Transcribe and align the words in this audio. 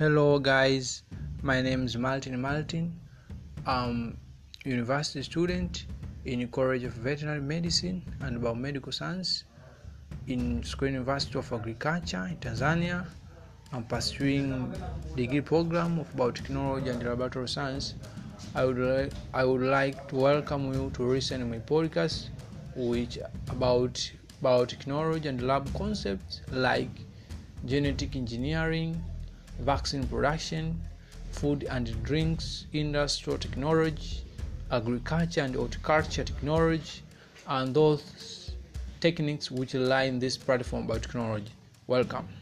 Hello, 0.00 0.38
guys. 0.38 1.02
My 1.42 1.60
name 1.60 1.84
is 1.84 1.94
Martin 1.94 2.40
Martin. 2.40 2.98
I'm 3.66 4.16
university 4.64 5.22
student 5.22 5.84
in 6.24 6.48
College 6.48 6.84
of 6.84 6.94
Veterinary 6.94 7.42
Medicine 7.42 8.02
and 8.22 8.40
Biomedical 8.40 8.94
Science 8.94 9.44
in 10.26 10.62
Sokoine 10.62 10.92
University 10.92 11.38
of 11.38 11.52
Agriculture 11.52 12.26
in 12.30 12.38
Tanzania. 12.38 13.04
I'm 13.74 13.84
pursuing 13.84 14.72
degree 15.16 15.42
program 15.42 15.98
of 15.98 16.10
biotechnology 16.16 16.88
and 16.88 17.04
laboratory 17.04 17.50
science. 17.50 17.92
I 18.54 18.64
would 18.64 18.78
like, 18.78 19.12
I 19.34 19.44
would 19.44 19.60
like 19.60 20.08
to 20.08 20.16
welcome 20.16 20.72
you 20.72 20.90
to 20.94 21.02
listen 21.02 21.50
my 21.50 21.58
podcast, 21.58 22.30
which 22.74 23.18
about 23.50 24.10
biotechnology 24.42 25.26
and 25.26 25.42
lab 25.42 25.70
concepts 25.74 26.40
like 26.50 26.88
genetic 27.66 28.16
engineering, 28.16 29.04
vaccine 29.60 30.06
production, 30.06 30.80
food 31.32 31.64
and 31.70 32.02
drinks, 32.02 32.66
industrial 32.72 33.38
technology, 33.38 34.22
agriculture 34.70 35.42
and 35.42 35.54
horticulture 35.54 36.24
technology, 36.24 37.02
and 37.46 37.74
those 37.74 38.52
techniques 39.00 39.50
which 39.50 39.74
lie 39.74 40.10
this 40.10 40.36
platform 40.36 40.86
biotechnology. 40.86 41.48
Welcome. 41.86 42.39